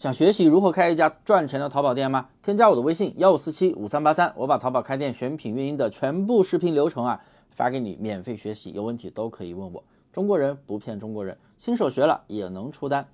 [0.00, 2.30] 想学习如何开一家赚钱的淘宝店吗？
[2.40, 9.84] 添加我的微信幺五四七五三八三，我把淘宝开店选品运营的全部视频流程啊发给你，免费学习，有问题都可以问我。
[10.10, 13.06] 中国人不骗中国人，新手学了也能出单。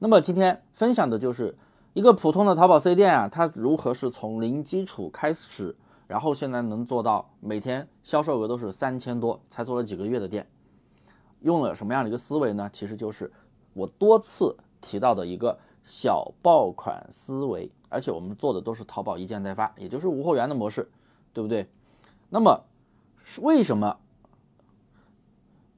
[0.00, 1.56] 那么今天分享的就是
[1.92, 5.76] 一个普通的淘宝 C 店啊，它如何是从零基础开始，
[6.08, 10.48] 然后现在能做到每天销售额都是三千多，才做了几个月的店，
[11.42, 12.68] 用了什么样的一个思维呢？
[12.72, 13.30] 其实就是
[13.72, 15.56] 我多次提到的一个。
[15.88, 20.86] 小爆款思维，而且我们做的都是淘宝一件代发，也就是无货源的模式，
[21.32, 21.66] 对不对？
[22.28, 22.62] 那么
[23.24, 23.98] 是为什么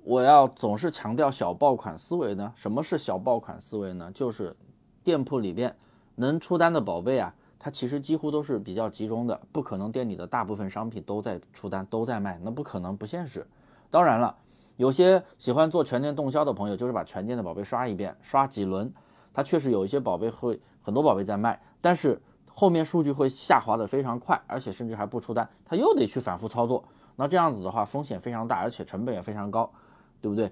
[0.03, 2.53] 我要总是强调小爆款思维呢？
[2.57, 4.11] 什么是小爆款思维呢？
[4.13, 4.57] 就是
[5.05, 5.77] 店铺里边
[6.17, 13.47] 能出单的宝贝啊，它其实几乎都是比较集中的，不可能店里的大部分商品都在出单都在卖，那不可能不现实。
[13.91, 14.37] 当然了，
[14.77, 18.93] 有些喜欢做全店动销的朋友，就是把全店的宝贝刷一遍，刷几轮。
[19.33, 22.21] 它确实有一些宝贝会很多宝贝在卖，但是
[22.53, 26.85] 后面数据会下滑的非常快，而且甚至还不出单，他又得去反复操作。
[27.17, 29.71] 那这样子的话，风险非常大，而且成本也非常高，
[30.21, 30.51] 对不对？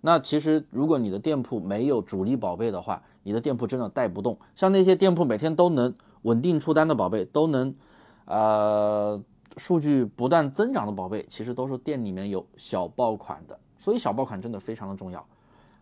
[0.00, 4.38] 那其实如果你的店铺没有主力宝贝的话，你的店铺真的带不动。
[4.54, 7.74] 像那些店铺每天都能稳定出单的宝贝，都能
[8.26, 9.22] 呃
[9.56, 13.58] 数据不断增长的宝贝，其实都是店里面有小爆款的。
[13.78, 15.26] 所以小爆款真的非常的重要。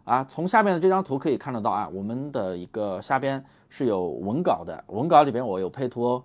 [0.04, 6.24] 啊，从下面的这张图可以看得到啊，我们的一个下边是有文稿的，文稿里边我有配图哦，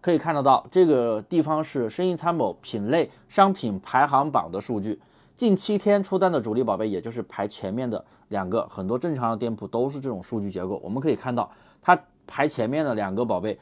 [0.00, 4.98] 可以看得到这个地方是生意参谋品类商品排行榜的数据，
[5.36, 10.80] 近七天出单的主力宝贝，也就是排前面的两个，很多正常的店铺都是这种数据结构。
[10.82, 11.50] 我们可以看到，
[11.82, 13.60] 它排前面的两个宝贝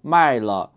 [0.00, 0.70] 卖了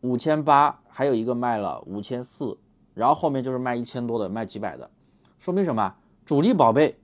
[0.00, 2.58] 五千八，还有一个卖了五千四，
[2.92, 4.90] 然后后面就是卖一千多的，卖几百的，
[5.38, 5.94] 说明什么？
[6.26, 6.99] 主力宝贝。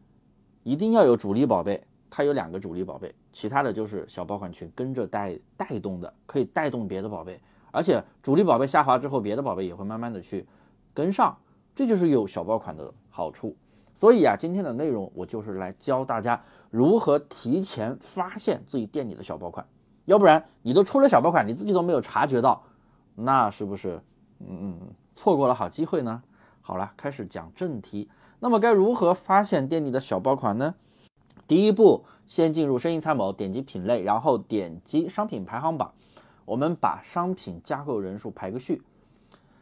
[0.67, 10.45] 一定要有主力宝贝，它有两个主力宝贝，其他的就是小爆款群跟着带带动的，可以带动别的宝贝，而且主力宝贝下滑之后，别的宝贝也会慢慢的去
[10.92, 11.39] 跟上，
[11.73, 13.57] 这就是有小爆款的好处。
[13.95, 19.64] 所以啊，今天的内容我就是来教大家如何提前发现自己店里的小爆款，
[20.07, 22.61] 要不然你都出了小爆款，你自己都没有察觉到，
[23.14, 24.02] 那是不是
[24.41, 24.77] 嗯
[25.14, 26.20] 错过了好机会呢？
[26.61, 28.11] 好了，开始讲正题。
[28.39, 30.74] 那么该如何发现店里的小爆款呢？
[31.47, 35.92] 第一步，先进入生意参谋，点击品类，然后点击商品排行榜。
[36.45, 38.83] 我们把商品加购人数排个序，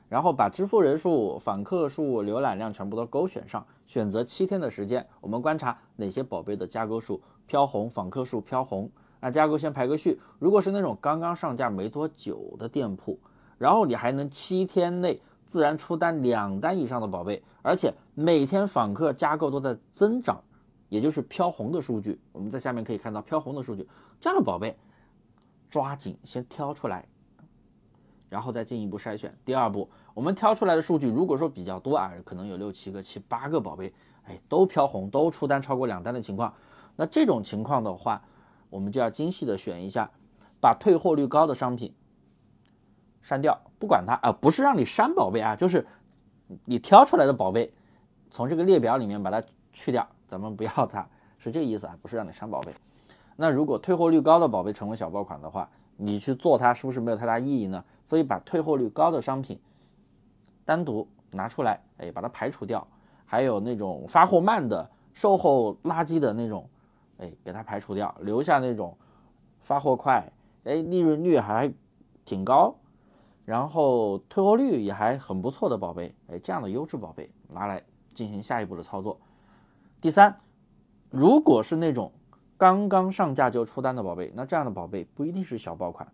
[0.09, 8.91] 然后把支付人数、访客数、浏览量全部都勾选上，选择七天的时间，我们观察哪些宝贝的加购数飘红，访客数飘红。
[9.21, 10.21] 那加购先排个序。
[10.39, 13.19] 如果是那种刚刚上架没多久的店铺，
[13.57, 15.23] 然后你还能七天内。
[15.47, 20.43] 自然出单两单以上的宝贝，而且每天访客加购都在增长，
[20.89, 22.21] 也就是飘红的数据。
[22.33, 23.89] 我们在下面可以看到飘红的数据，
[24.21, 24.77] 这样的宝贝
[25.69, 27.07] 抓紧先挑出来，
[28.29, 29.37] 然后再进一步筛选。
[29.45, 33.93] 第二步，我们挑出来的数据如果说比较多啊，可能有六七个、七八个宝贝，
[34.25, 36.55] 哎，都飘红，都出单超过两单的情况，
[36.97, 38.23] 那这种情况的话，
[38.71, 40.11] 我们就要精细的选一下，
[40.61, 41.95] 把退货率高的商品。
[43.23, 45.87] 删掉，不管它啊，不是让你删宝贝啊，就是
[46.65, 47.71] 你挑出来的宝贝，
[48.31, 49.43] 从这个列表里面把它
[49.75, 51.07] 去掉，咱们不要它，
[51.37, 52.73] 是这个意思啊，不是让你删宝贝。
[53.37, 55.69] 那如果退货率高的宝贝成为小爆款的话，
[55.99, 57.85] 你去做它是不是没有太大意义呢？
[58.07, 59.61] 所以把退货率高的商品
[60.65, 62.89] 单独拿出来，哎，把它排除掉，
[63.27, 66.67] 还有那种发货慢的、售后垃圾的那种，
[67.19, 68.97] 哎，给它排除掉，留下那种
[69.61, 70.27] 发货快，
[70.65, 71.71] 哎，利润率还
[72.25, 72.75] 挺高。
[73.45, 77.83] 然后退货率也还很不错的宝贝，哎，这样的优质宝贝拿来
[78.15, 79.21] 进行下一步的操作。
[80.01, 80.41] 第三，
[81.11, 82.13] 如果是那种
[82.57, 86.09] 刚刚上架就出单的宝贝，那这样的宝贝不一定是小爆款。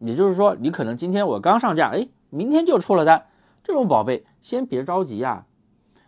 [0.00, 3.26] 也就是说，你可能今天我刚上架，哎，明天就出了单，
[3.62, 5.46] 这种宝贝先别着急呀。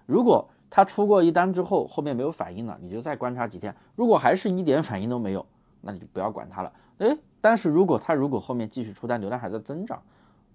[0.07, 5.47] 如果他出过一单之后，后面没有反应了，你就再观察几天，如果还是一点反应都没有，
[5.81, 6.73] 那你就不要管它了。
[6.99, 10.03] 哎，但是如果他如果后面继续出单，流量还在增长。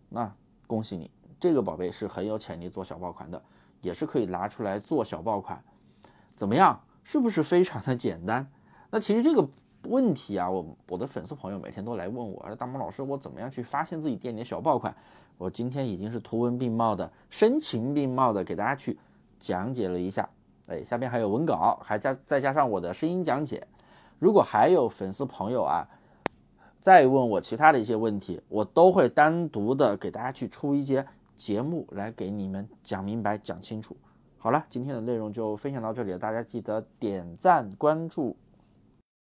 [0.10, 0.32] 那
[0.66, 3.42] 恭喜你，这个宝贝是很有潜力做小爆款的，
[3.82, 5.62] 也是可以拿出来做小爆款，
[6.36, 6.80] 怎么样？
[7.04, 8.50] 是不是非常的简单？
[8.90, 9.48] 那其实这个
[9.84, 14.96] 问题啊，我我的粉丝朋友每天都来问我，大毛老师，我怎么样去发现自己店里的小爆款？
[15.38, 18.98] 我今天已经是图文并茂的、声情并茂的给大家去
[19.40, 20.28] 讲解了一下。
[20.68, 23.66] 哎，下边还有文稿，还加再加上我的声音讲解。
[24.20, 25.88] 如果还有粉丝朋友啊。
[26.80, 33.96] 再问我其他的一些问题，我都会单独的给大家去出一节节目来给你们讲明白、讲清楚。
[34.38, 38.36] 好了，今天的内容就分享到这里了，大家记得点赞、关注。